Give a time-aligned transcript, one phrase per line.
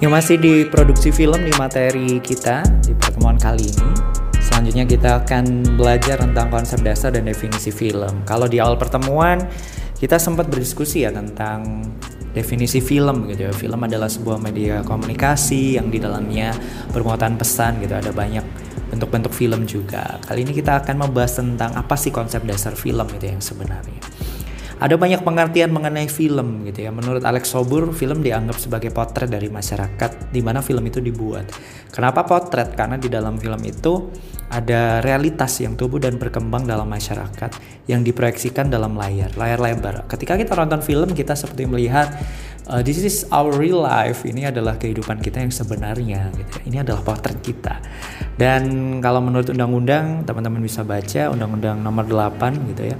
[0.00, 3.92] Yang masih di produksi film di materi kita di pertemuan kali ini.
[4.40, 8.24] Selanjutnya kita akan belajar tentang konsep dasar dan definisi film.
[8.24, 9.44] Kalau di awal pertemuan
[10.00, 11.84] kita sempat berdiskusi ya tentang
[12.32, 13.52] definisi film gitu ya.
[13.52, 16.56] Film adalah sebuah media komunikasi yang di dalamnya
[16.96, 17.92] bermuatan pesan gitu.
[17.92, 18.44] Ada banyak
[18.88, 20.16] bentuk-bentuk film juga.
[20.24, 24.09] Kali ini kita akan membahas tentang apa sih konsep dasar film gitu yang sebenarnya.
[24.80, 26.90] Ada banyak pengertian mengenai film gitu ya.
[26.90, 31.52] Menurut Alex Sobur, film dianggap sebagai potret dari masyarakat di mana film itu dibuat.
[31.92, 32.72] Kenapa potret?
[32.72, 34.08] Karena di dalam film itu
[34.48, 37.52] ada realitas yang tumbuh dan berkembang dalam masyarakat
[37.92, 40.08] yang diproyeksikan dalam layar, layar lebar.
[40.08, 42.16] Ketika kita nonton film, kita seperti melihat
[42.72, 44.24] uh, this is our real life.
[44.24, 46.56] Ini adalah kehidupan kita yang sebenarnya gitu.
[46.56, 46.62] Ya.
[46.64, 47.84] Ini adalah potret kita.
[48.40, 52.98] Dan kalau menurut undang-undang, teman-teman bisa baca undang-undang nomor 8 gitu ya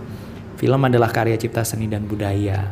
[0.61, 2.69] Film adalah karya cipta seni dan budaya.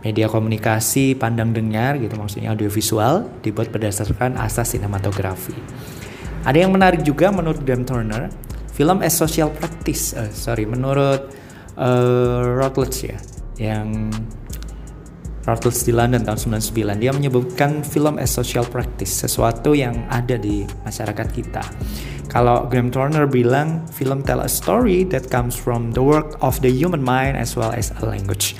[0.00, 5.52] Media komunikasi pandang dengar gitu maksudnya audiovisual dibuat berdasarkan asas sinematografi.
[6.48, 8.32] Ada yang menarik juga menurut Dan Turner,
[8.72, 11.28] film as social practice, uh, sorry menurut
[11.76, 13.20] uh, Routledge ya,
[13.60, 14.08] yang
[15.44, 20.64] Routledge di London tahun 99 dia menyebutkan film as social practice sesuatu yang ada di
[20.88, 21.60] masyarakat kita
[22.30, 26.70] kalau Graham Turner bilang film tell a story that comes from the work of the
[26.70, 28.54] human mind as well as a language.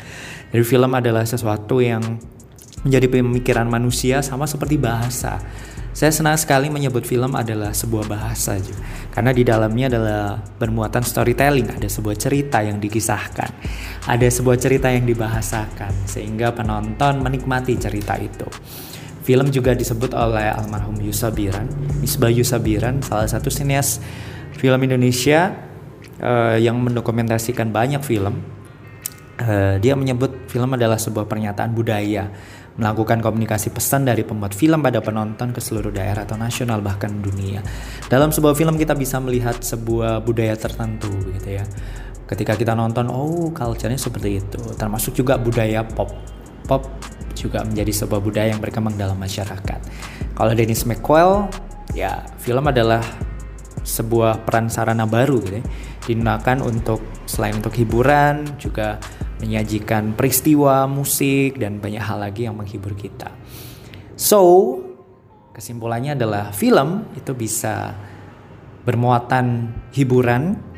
[0.51, 2.03] Jadi film adalah sesuatu yang
[2.83, 5.39] menjadi pemikiran manusia sama seperti bahasa.
[5.91, 8.83] Saya senang sekali menyebut film adalah sebuah bahasa juga.
[9.11, 13.51] Karena di dalamnya adalah bermuatan storytelling, ada sebuah cerita yang dikisahkan.
[14.07, 18.47] Ada sebuah cerita yang dibahasakan sehingga penonton menikmati cerita itu.
[19.21, 21.69] Film juga disebut oleh almarhum Yusabiran,
[22.01, 24.01] Misbah Yusabiran, salah satu sinias
[24.57, 25.53] film Indonesia
[26.25, 28.41] uh, yang mendokumentasikan banyak film.
[29.41, 32.29] Uh, dia menyebut film adalah sebuah pernyataan budaya,
[32.81, 37.61] melakukan komunikasi pesan dari pembuat film pada penonton ke seluruh daerah atau nasional bahkan dunia.
[38.09, 41.65] Dalam sebuah film kita bisa melihat sebuah budaya tertentu gitu ya.
[42.25, 44.63] Ketika kita nonton, oh culture-nya seperti itu.
[44.79, 46.15] Termasuk juga budaya pop.
[46.65, 46.87] Pop
[47.35, 49.81] juga menjadi sebuah budaya yang berkembang dalam masyarakat.
[50.35, 51.51] Kalau Dennis McQuell,
[51.97, 53.03] ya film adalah
[53.81, 55.65] sebuah peran sarana baru gitu ya,
[56.05, 59.01] digunakan untuk selain untuk hiburan juga
[59.41, 63.33] menyajikan peristiwa, musik dan banyak hal lagi yang menghibur kita.
[64.21, 64.41] So,
[65.57, 67.97] kesimpulannya adalah film itu bisa
[68.85, 70.70] bermuatan hiburan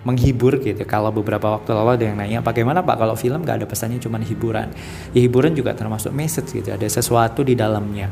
[0.00, 0.80] menghibur gitu.
[0.88, 4.16] Kalau beberapa waktu lalu ada yang nanya, bagaimana Pak kalau film gak ada pesannya cuma
[4.16, 4.72] hiburan?
[5.12, 8.08] Ya hiburan juga termasuk message gitu, ada sesuatu di dalamnya.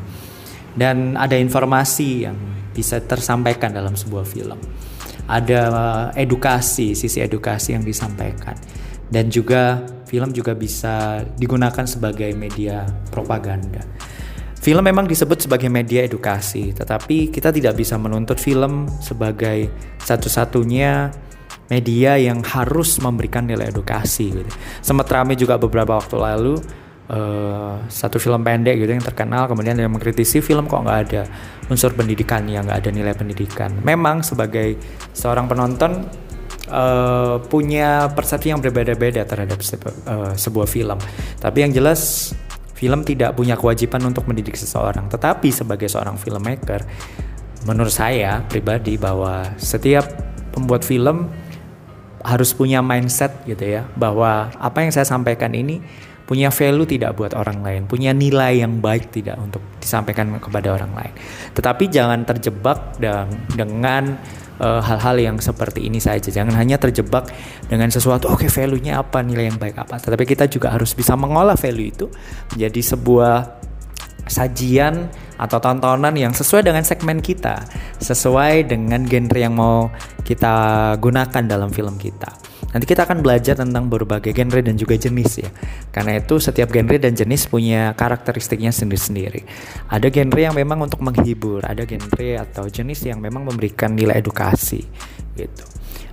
[0.77, 2.37] Dan ada informasi yang
[2.77, 4.61] bisa tersampaikan dalam sebuah film.
[5.29, 5.63] Ada
[6.15, 8.55] edukasi, sisi edukasi yang disampaikan.
[9.09, 13.81] Dan juga film juga bisa digunakan sebagai media propaganda.
[14.59, 19.71] Film memang disebut sebagai media edukasi, tetapi kita tidak bisa menuntut film sebagai
[20.03, 21.09] satu-satunya
[21.69, 24.53] media yang harus memberikan nilai edukasi gitu.
[24.81, 26.57] Sempat ramai juga beberapa waktu lalu
[27.13, 31.23] uh, satu film pendek gitu yang terkenal kemudian yang mengkritisi film kok nggak ada
[31.69, 33.71] unsur pendidikan yang nggak ada nilai pendidikan.
[33.85, 34.81] Memang sebagai
[35.13, 36.09] seorang penonton
[36.73, 40.99] uh, punya persepsi yang berbeda-beda terhadap sebu uh, sebuah film.
[41.41, 42.33] Tapi yang jelas
[42.79, 45.11] film tidak punya kewajiban untuk mendidik seseorang.
[45.11, 46.87] Tetapi sebagai seorang filmmaker,
[47.67, 50.07] menurut saya pribadi bahwa setiap
[50.55, 51.27] pembuat film
[52.29, 55.81] harus punya mindset gitu ya bahwa apa yang saya sampaikan ini
[56.29, 60.93] punya value tidak buat orang lain, punya nilai yang baik tidak untuk disampaikan kepada orang
[60.93, 61.15] lain.
[61.57, 64.21] Tetapi jangan terjebak dan dengan
[64.61, 66.29] eh, hal-hal uh, yang seperti ini saja.
[66.29, 67.33] Jangan hanya terjebak
[67.65, 69.97] dengan sesuatu, oke okay, value-nya apa, nilai yang baik apa.
[69.97, 72.07] Tetapi kita juga harus bisa mengolah value itu
[72.53, 73.65] menjadi sebuah
[74.29, 77.63] sajian atau tontonan yang sesuai dengan segmen kita,
[78.03, 79.89] sesuai dengan genre yang mau
[80.27, 82.29] kita gunakan dalam film kita.
[82.69, 85.49] Nanti kita akan belajar tentang berbagai genre dan juga jenis ya.
[85.89, 89.41] Karena itu setiap genre dan jenis punya karakteristiknya sendiri-sendiri.
[89.89, 94.85] Ada genre yang memang untuk menghibur, ada genre atau jenis yang memang memberikan nilai edukasi
[95.33, 95.65] gitu.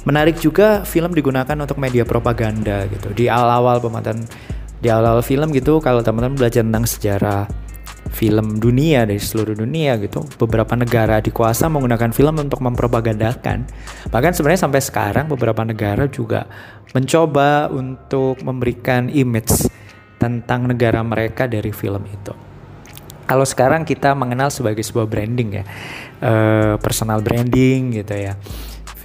[0.07, 3.11] Menarik juga film digunakan untuk media propaganda gitu.
[3.11, 4.21] Di awal-awal pematahan
[4.79, 7.64] di awal-awal film gitu kalau teman-teman belajar tentang sejarah
[8.15, 10.23] film dunia dari seluruh dunia gitu.
[10.39, 13.67] Beberapa negara dikuasa menggunakan film untuk mempropagandakan.
[14.07, 16.47] Bahkan sebenarnya sampai sekarang beberapa negara juga
[16.95, 19.67] mencoba untuk memberikan image
[20.15, 22.31] tentang negara mereka dari film itu.
[23.25, 25.63] Kalau sekarang kita mengenal sebagai sebuah branding ya
[26.21, 28.37] uh, personal branding gitu ya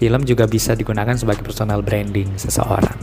[0.00, 2.96] film juga bisa digunakan sebagai personal branding seseorang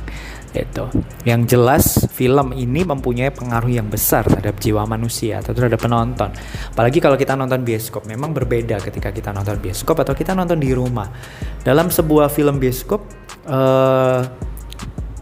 [0.56, 0.86] itu
[1.28, 6.32] yang jelas film ini mempunyai pengaruh yang besar terhadap jiwa manusia atau terhadap penonton.
[6.74, 10.72] Apalagi kalau kita nonton bioskop memang berbeda ketika kita nonton bioskop atau kita nonton di
[10.72, 11.12] rumah.
[11.62, 13.04] Dalam sebuah film bioskop
[13.46, 14.24] uh,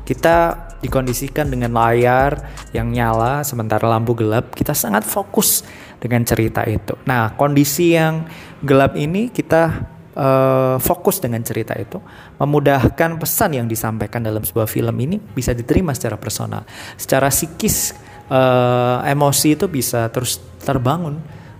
[0.06, 2.38] kita dikondisikan dengan layar
[2.69, 5.66] yang nyala sementara lampu gelap kita sangat fokus
[5.98, 6.94] dengan cerita itu.
[7.10, 8.30] Nah kondisi yang
[8.62, 12.00] gelap ini kita uh, fokus dengan cerita itu,
[12.39, 16.63] memudahkan pesan yang disampaikan dalam sebuah film ini bisa diterima secara personal,
[16.95, 17.94] secara psikis
[18.31, 21.19] uh, emosi itu bisa terus terbangun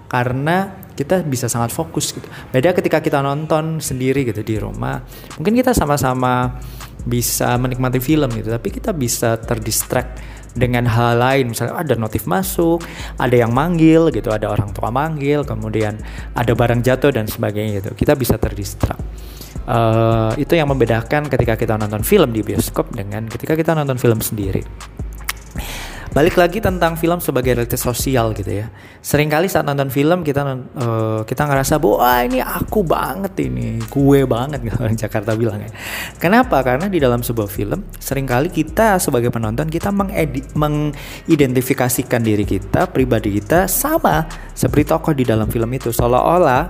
[0.10, 2.26] karena kita bisa sangat fokus gitu.
[2.56, 5.04] Beda ketika kita nonton sendiri gitu di rumah,
[5.36, 6.56] mungkin kita sama-sama
[7.06, 10.24] bisa menikmati film gitu, tapi kita bisa terdistract
[10.56, 11.52] dengan hal lain.
[11.52, 12.82] Misalnya ada notif masuk
[13.20, 16.00] ada yang manggil gitu ada orang tua manggil kemudian
[16.34, 17.92] ada barang jatuh dan sebagainya gitu.
[17.94, 18.98] Kita bisa terdistrak
[19.70, 24.22] uh, itu yang membedakan ketika kita nonton film di bioskop dengan ketika kita nonton film
[24.22, 24.62] sendiri
[26.16, 28.72] balik lagi tentang film sebagai realitas sosial gitu ya.
[29.04, 34.64] Seringkali saat nonton film kita uh, kita ngerasa bahwa ini aku banget ini, gue banget
[34.72, 35.68] gitu orang Jakarta bilang ya.
[36.16, 36.64] Kenapa?
[36.64, 39.92] Karena di dalam sebuah film sering kali kita sebagai penonton kita
[40.56, 44.24] mengidentifikasikan diri kita, pribadi kita sama
[44.56, 46.64] seperti tokoh di dalam film itu seolah-olah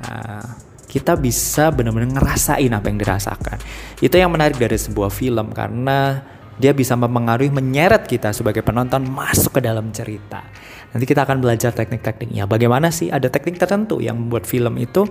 [0.00, 0.40] nah,
[0.88, 3.60] kita bisa benar-benar ngerasain apa yang dirasakan.
[4.00, 6.24] Itu yang menarik dari sebuah film karena
[6.58, 10.42] dia bisa mempengaruhi menyeret kita sebagai penonton masuk ke dalam cerita.
[10.90, 12.50] Nanti kita akan belajar teknik-tekniknya.
[12.50, 15.06] Bagaimana sih ada teknik tertentu yang membuat film itu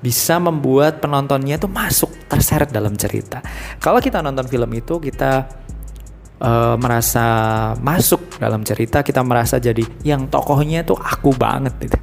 [0.00, 3.42] bisa membuat penontonnya itu masuk terseret dalam cerita.
[3.82, 5.48] Kalau kita nonton film itu kita
[6.40, 7.26] uh, merasa
[7.80, 11.98] masuk dalam cerita, kita merasa jadi yang tokohnya itu aku banget gitu.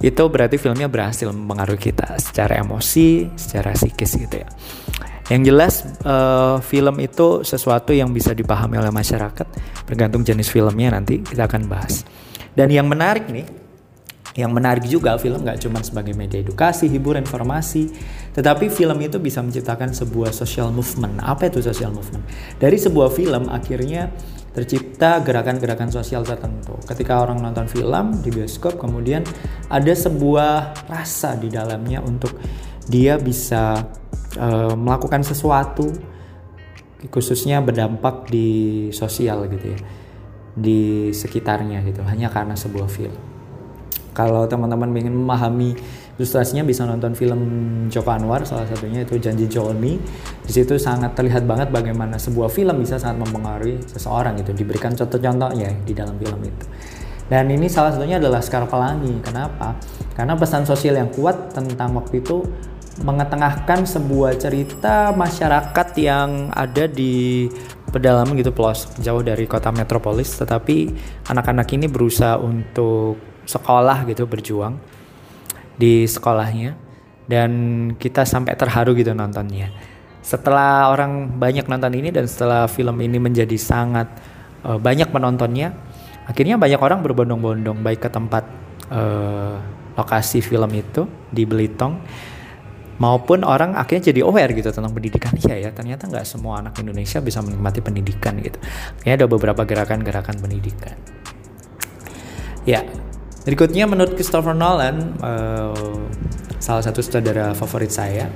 [0.00, 4.48] Itu berarti filmnya berhasil mempengaruhi kita secara emosi, secara psikis gitu ya.
[5.30, 9.46] Yang jelas uh, film itu sesuatu yang bisa dipahami oleh masyarakat
[9.86, 12.02] bergantung jenis filmnya nanti kita akan bahas.
[12.50, 13.46] Dan yang menarik nih,
[14.38, 17.90] yang menarik juga film nggak cuma sebagai media edukasi, hiburan, informasi,
[18.30, 21.18] tetapi film itu bisa menciptakan sebuah social movement.
[21.18, 22.22] Apa itu social movement?
[22.62, 24.10] Dari sebuah film akhirnya
[24.54, 26.74] tercipta gerakan-gerakan sosial tertentu.
[26.86, 29.22] Ketika orang nonton film di bioskop, kemudian
[29.70, 32.34] ada sebuah rasa di dalamnya untuk
[32.90, 33.86] dia bisa
[34.38, 35.90] uh, melakukan sesuatu
[37.08, 39.80] khususnya berdampak di sosial gitu ya
[40.52, 43.16] di sekitarnya gitu hanya karena sebuah film
[44.10, 45.74] kalau teman-teman ingin memahami
[46.20, 47.40] ilustrasinya bisa nonton film
[47.88, 49.96] Joko Anwar salah satunya itu Janji Johnny
[50.44, 55.80] di situ sangat terlihat banget bagaimana sebuah film bisa sangat mempengaruhi seseorang gitu diberikan contoh-contohnya
[55.86, 56.66] di dalam film itu.
[57.30, 59.22] Dan ini salah satunya adalah Skar Pelangi.
[59.22, 59.78] Kenapa?
[60.18, 62.42] Karena pesan sosial yang kuat tentang waktu itu
[63.06, 67.46] mengetengahkan sebuah cerita masyarakat yang ada di
[67.90, 70.92] pedalaman gitu pelosok jauh dari kota metropolis tetapi
[71.26, 74.76] anak-anak ini berusaha untuk sekolah gitu berjuang
[75.76, 76.76] di sekolahnya.
[77.30, 77.50] Dan
[77.94, 79.70] kita sampai terharu gitu nontonnya.
[80.18, 84.10] Setelah orang banyak nonton ini dan setelah film ini menjadi sangat
[84.66, 85.72] uh, banyak penontonnya
[86.26, 88.44] akhirnya banyak orang berbondong-bondong baik ke tempat
[88.90, 89.58] uh,
[89.98, 91.98] lokasi film itu di Belitung
[93.00, 95.32] maupun orang akhirnya jadi aware gitu tentang pendidikan.
[95.34, 98.60] Iya ya ternyata nggak semua anak Indonesia bisa menikmati pendidikan gitu.
[99.00, 100.94] Kayaknya ada beberapa gerakan-gerakan pendidikan.
[102.68, 102.84] Ya
[103.44, 105.72] berikutnya menurut Christopher Nolan uh,
[106.60, 108.28] salah satu saudara favorit saya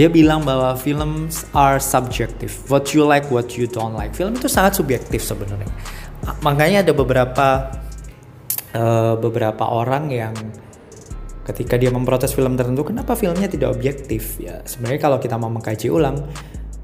[0.00, 2.56] dia bilang bahwa films are subjective.
[2.72, 4.16] What you like what you don't like.
[4.16, 5.68] Film itu sangat subjektif sebenarnya.
[6.40, 7.68] Makanya ada beberapa
[8.72, 10.32] uh, beberapa orang yang
[11.44, 14.40] ketika dia memprotes film tertentu kenapa filmnya tidak objektif?
[14.40, 16.16] Ya sebenarnya kalau kita mau mengkaji ulang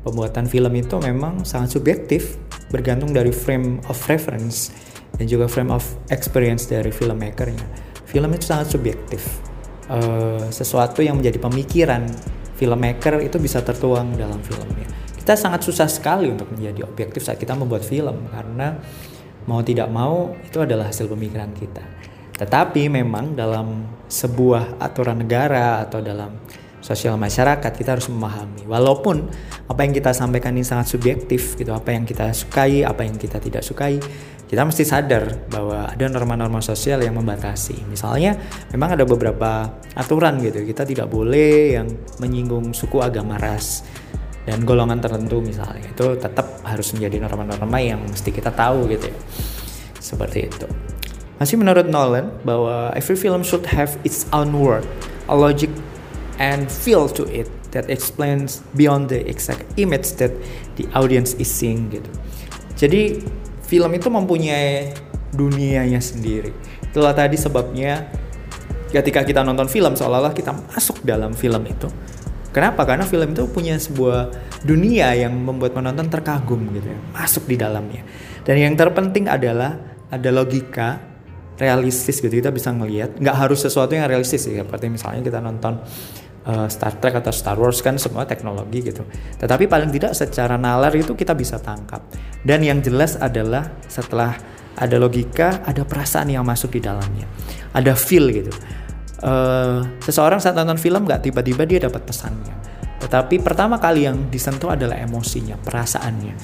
[0.04, 2.36] pembuatan film itu memang sangat subjektif
[2.68, 4.74] bergantung dari frame of reference
[5.16, 7.66] dan juga frame of experience dari filmmakernya.
[8.06, 9.42] Film itu sangat subjektif.
[9.86, 12.10] Uh, sesuatu yang menjadi pemikiran
[12.58, 14.88] filmmaker itu bisa tertuang dalam filmnya.
[15.14, 18.78] Kita sangat susah sekali untuk menjadi objektif saat kita membuat film karena
[19.46, 21.82] mau tidak mau itu adalah hasil pemikiran kita.
[22.36, 26.45] Tetapi memang dalam sebuah aturan negara atau dalam
[26.86, 28.62] sosial masyarakat kita harus memahami.
[28.70, 29.26] Walaupun
[29.66, 33.42] apa yang kita sampaikan ini sangat subjektif gitu apa yang kita sukai apa yang kita
[33.42, 33.98] tidak sukai
[34.46, 37.82] kita mesti sadar bahwa ada norma-norma sosial yang membatasi.
[37.90, 38.38] Misalnya
[38.70, 41.90] memang ada beberapa aturan gitu kita tidak boleh yang
[42.22, 43.82] menyinggung suku agama ras
[44.46, 45.90] dan golongan tertentu misalnya.
[45.90, 49.18] Itu tetap harus menjadi norma-norma yang mesti kita tahu gitu ya.
[49.98, 50.70] Seperti itu.
[51.42, 54.86] Masih menurut Nolan bahwa every film should have its own world,
[55.26, 55.68] a logic
[56.36, 60.32] and feel to it that explains beyond the exact image that
[60.80, 62.08] the audience is seeing gitu.
[62.76, 63.24] Jadi
[63.64, 64.92] film itu mempunyai
[65.32, 66.52] dunianya sendiri.
[66.88, 68.08] Itulah tadi sebabnya
[68.88, 71.88] ketika kita nonton film seolah-olah kita masuk dalam film itu.
[72.54, 72.88] Kenapa?
[72.88, 74.32] Karena film itu punya sebuah
[74.64, 78.00] dunia yang membuat penonton terkagum gitu ya, masuk di dalamnya.
[78.48, 79.76] Dan yang terpenting adalah
[80.08, 80.96] ada logika
[81.56, 85.80] realistis gitu kita bisa ngelihat nggak harus sesuatu yang realistis ya seperti misalnya kita nonton
[86.46, 89.02] uh, Star Trek atau Star Wars kan semua teknologi gitu.
[89.36, 92.06] Tetapi paling tidak secara nalar itu kita bisa tangkap.
[92.40, 94.38] Dan yang jelas adalah setelah
[94.76, 97.26] ada logika ada perasaan yang masuk di dalamnya.
[97.74, 98.52] Ada feel gitu.
[99.16, 102.54] Uh, seseorang saat nonton film nggak tiba-tiba dia dapat pesannya.
[102.96, 106.34] Tetapi pertama kali yang disentuh adalah emosinya perasaannya.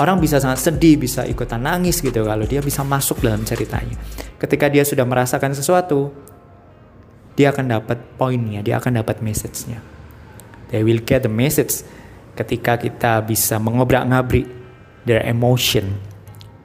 [0.00, 3.98] Orang bisa sangat sedih, bisa ikutan nangis gitu kalau dia bisa masuk dalam ceritanya.
[4.40, 6.29] Ketika dia sudah merasakan sesuatu,
[7.34, 9.82] dia akan dapat poinnya, dia akan dapat message-nya.
[10.70, 11.82] They will get the message
[12.38, 14.46] ketika kita bisa mengobrak-ngabrik
[15.04, 15.98] their emotion.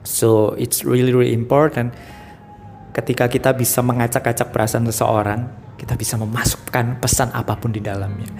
[0.06, 1.94] So it's really really important
[2.96, 8.32] ketika kita bisa mengacak-acak perasaan seseorang, kita bisa memasukkan pesan apa pun di dalamnya.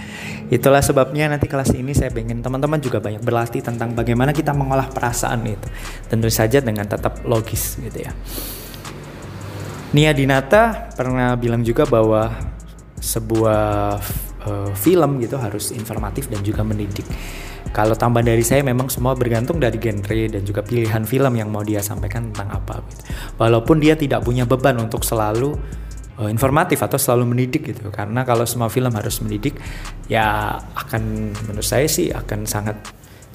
[0.49, 4.89] Itulah sebabnya nanti kelas ini saya ingin teman-teman juga banyak berlatih tentang bagaimana kita mengolah
[4.89, 5.69] perasaan itu.
[6.09, 8.17] Tentu saja dengan tetap logis gitu ya.
[9.97, 12.29] Nia Dinata pernah bilang juga bahwa
[13.01, 13.97] sebuah
[14.45, 17.09] uh, film gitu harus informatif dan juga mendidik.
[17.73, 21.65] Kalau tambah dari saya memang semua bergantung dari genre dan juga pilihan film yang mau
[21.65, 22.85] dia sampaikan tentang apa.
[22.93, 23.03] Gitu.
[23.41, 25.57] Walaupun dia tidak punya beban untuk selalu
[26.21, 29.57] uh, informatif atau selalu mendidik gitu karena kalau semua film harus mendidik
[30.09, 32.77] ya akan menurut saya sih akan sangat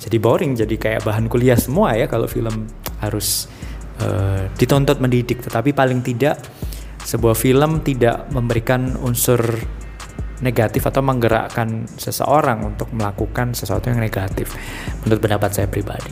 [0.01, 2.65] jadi boring jadi kayak bahan kuliah semua ya kalau film
[3.01, 3.49] harus
[4.01, 6.41] uh, dituntut mendidik tetapi paling tidak
[7.01, 9.41] sebuah film tidak memberikan unsur
[10.41, 14.53] negatif atau menggerakkan seseorang untuk melakukan sesuatu yang negatif
[15.05, 16.11] menurut pendapat saya pribadi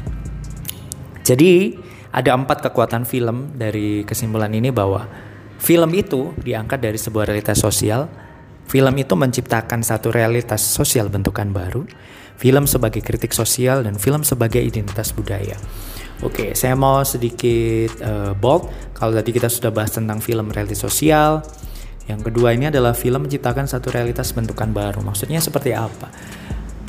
[1.25, 1.77] jadi
[2.09, 5.05] ada empat kekuatan film dari kesimpulan ini bahwa
[5.59, 8.07] Film itu diangkat dari sebuah realitas sosial.
[8.71, 11.83] Film itu menciptakan satu realitas sosial bentukan baru.
[12.39, 15.59] Film sebagai kritik sosial dan film sebagai identitas budaya.
[16.19, 18.67] Oke, saya mau sedikit uh, bold.
[18.91, 21.39] Kalau tadi kita sudah bahas tentang film realitas sosial,
[22.11, 24.99] yang kedua ini adalah film menciptakan satu realitas bentukan baru.
[24.99, 26.11] Maksudnya seperti apa?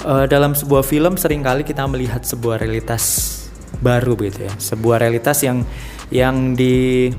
[0.02, 3.28] Uh, dalam sebuah film sering kali kita melihat sebuah realitas
[3.78, 5.62] baru gitu ya, sebuah realitas yang
[6.10, 7.14] yang di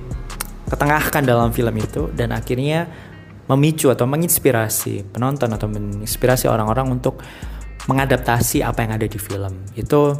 [0.67, 2.91] ketengahkan dalam film itu dan akhirnya
[3.47, 7.19] memicu atau menginspirasi penonton atau menginspirasi orang-orang untuk
[7.87, 10.15] mengadaptasi apa yang ada di film itu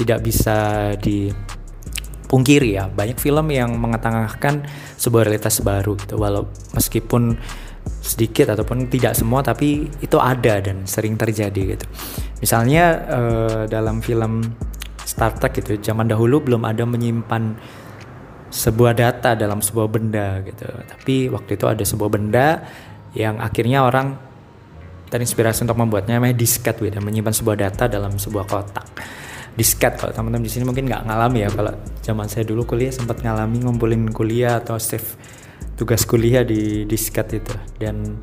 [0.00, 4.64] tidak bisa dipungkiri ya banyak film yang mengetengahkan
[4.96, 7.36] sebuah realitas baru gitu walau meskipun
[8.00, 11.86] sedikit ataupun tidak semua tapi itu ada dan sering terjadi gitu
[12.40, 14.40] misalnya uh, dalam film
[15.04, 17.58] Star Trek gitu zaman dahulu belum ada menyimpan
[18.50, 20.66] sebuah data dalam sebuah benda gitu.
[20.66, 22.66] Tapi waktu itu ada sebuah benda
[23.14, 24.18] yang akhirnya orang
[25.10, 28.86] terinspirasi untuk membuatnya namanya disket gitu, menyimpan sebuah data dalam sebuah kotak.
[29.58, 29.98] Disket.
[29.98, 31.50] Kalau teman-teman di sini mungkin nggak ngalami ya.
[31.50, 35.18] Kalau zaman saya dulu kuliah sempat ngalami ngumpulin kuliah atau save
[35.74, 37.54] tugas kuliah di disket itu.
[37.76, 38.20] Dan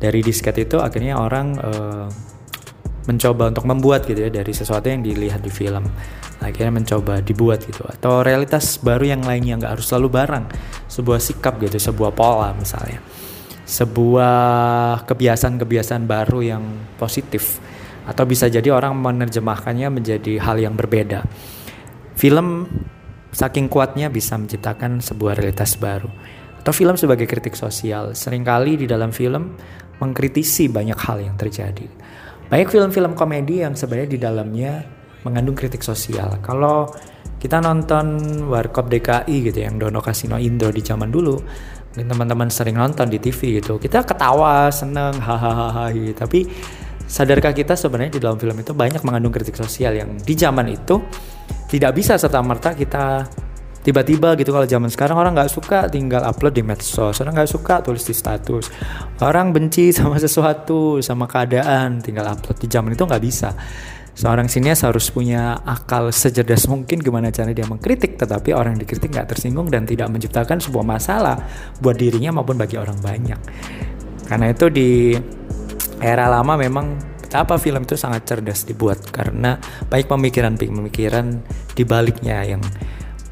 [0.00, 2.06] dari disket itu akhirnya orang uh,
[3.04, 5.84] mencoba untuk membuat gitu ya dari sesuatu yang dilihat di film.
[6.40, 7.84] Akhirnya mencoba dibuat gitu.
[7.88, 10.44] Atau realitas baru yang lainnya nggak harus selalu barang.
[10.88, 13.00] Sebuah sikap gitu sebuah pola misalnya.
[13.64, 16.64] Sebuah kebiasaan-kebiasaan baru yang
[17.00, 17.56] positif
[18.04, 21.24] atau bisa jadi orang menerjemahkannya menjadi hal yang berbeda
[22.16, 22.68] film
[23.34, 26.08] saking kuatnya bisa menciptakan sebuah realitas baru
[26.60, 29.56] atau film sebagai kritik sosial sering kali di dalam film
[30.00, 31.86] mengkritisi banyak hal yang terjadi
[32.48, 34.72] banyak film-film komedi yang sebenarnya di dalamnya
[35.24, 36.38] mengandung kritik sosial.
[36.44, 36.86] Kalau
[37.40, 41.40] kita nonton Warkop DKI gitu yang Dono Kasino Indo di zaman dulu,
[41.96, 46.14] teman-teman sering nonton di TV gitu, kita ketawa, seneng, hahaha gitu.
[46.14, 46.40] Tapi
[47.04, 51.00] sadarkah kita sebenarnya di dalam film itu banyak mengandung kritik sosial yang di zaman itu
[51.68, 53.28] tidak bisa serta merta kita
[53.84, 54.50] tiba-tiba gitu?
[54.50, 58.14] Kalau zaman sekarang orang nggak suka tinggal upload di medsos orang nggak suka tulis di
[58.16, 58.72] status.
[59.20, 62.56] Orang benci sama sesuatu sama keadaan tinggal upload.
[62.56, 63.52] Di zaman itu nggak bisa.
[64.14, 69.10] Seorang sinias harus punya akal secerdas mungkin gimana cara dia mengkritik tetapi orang yang dikritik
[69.10, 71.34] nggak tersinggung dan tidak menciptakan sebuah masalah
[71.82, 73.40] buat dirinya maupun bagi orang banyak.
[74.24, 75.18] Karena itu di
[76.04, 77.00] era lama memang
[77.32, 79.56] apa film itu sangat cerdas dibuat karena
[79.88, 81.26] baik pemikiran-pemikiran
[81.72, 82.62] di baliknya yang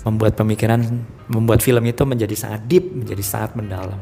[0.02, 0.82] membuat pemikiran
[1.30, 4.00] membuat film itu menjadi sangat deep, menjadi sangat mendalam.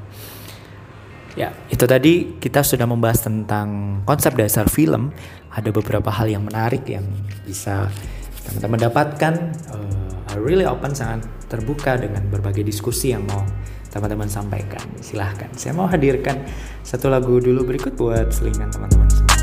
[1.38, 5.14] Ya, itu tadi kita sudah membahas tentang konsep dasar film.
[5.50, 7.06] Ada beberapa hal yang menarik yang
[7.46, 7.86] bisa
[8.48, 9.34] teman-teman dapatkan.
[9.70, 13.42] Uh, I really open sangat terbuka dengan berbagai diskusi yang mau
[13.90, 14.82] teman-teman sampaikan.
[15.02, 15.50] Silahkan.
[15.58, 16.46] Saya mau hadirkan
[16.86, 19.39] satu lagu dulu berikut buat selingan teman-teman semua.